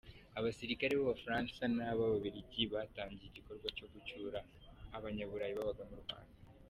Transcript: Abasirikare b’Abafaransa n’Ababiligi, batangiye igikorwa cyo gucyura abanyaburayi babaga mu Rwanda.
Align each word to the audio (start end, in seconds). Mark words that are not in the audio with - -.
Abasirikare 0.39 0.91
b’Abafaransa 0.95 1.61
n’Ababiligi, 1.75 2.61
batangiye 2.73 3.27
igikorwa 3.29 3.67
cyo 3.77 3.85
gucyura 3.93 4.39
abanyaburayi 4.97 5.53
babaga 5.59 5.83
mu 5.91 5.97
Rwanda. 6.03 6.35